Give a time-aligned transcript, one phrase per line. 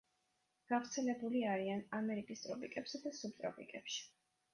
[0.69, 4.01] გავრცელებული არიან ამერიკის ტროპიკებსა და სუბტროპიკებში.